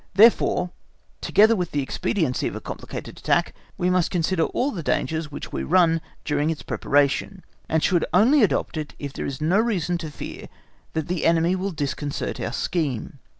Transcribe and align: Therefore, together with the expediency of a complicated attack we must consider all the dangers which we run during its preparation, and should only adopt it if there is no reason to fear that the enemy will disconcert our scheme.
Therefore, 0.15 0.71
together 1.21 1.55
with 1.55 1.69
the 1.69 1.83
expediency 1.83 2.47
of 2.47 2.55
a 2.55 2.59
complicated 2.59 3.19
attack 3.19 3.53
we 3.77 3.87
must 3.91 4.09
consider 4.09 4.45
all 4.45 4.71
the 4.71 4.81
dangers 4.81 5.29
which 5.31 5.51
we 5.53 5.61
run 5.61 6.01
during 6.25 6.49
its 6.49 6.63
preparation, 6.63 7.43
and 7.69 7.83
should 7.83 8.07
only 8.11 8.41
adopt 8.41 8.77
it 8.77 8.95
if 8.97 9.13
there 9.13 9.27
is 9.27 9.41
no 9.41 9.59
reason 9.59 9.99
to 9.99 10.09
fear 10.09 10.47
that 10.93 11.07
the 11.07 11.23
enemy 11.23 11.55
will 11.55 11.69
disconcert 11.69 12.39
our 12.39 12.51
scheme. 12.51 13.19